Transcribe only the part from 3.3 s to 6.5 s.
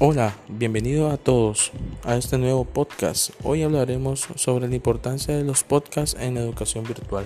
Hoy hablaremos sobre la importancia de los podcasts en la